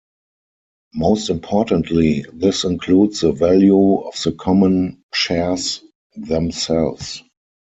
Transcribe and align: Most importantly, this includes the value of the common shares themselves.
Most 0.95 1.29
importantly, 1.29 2.25
this 2.33 2.63
includes 2.63 3.19
the 3.21 3.31
value 3.33 3.97
of 3.99 4.15
the 4.23 4.31
common 4.31 5.03
shares 5.13 5.83
themselves. 6.15 7.21